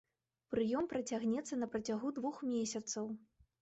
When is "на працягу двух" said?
1.61-2.45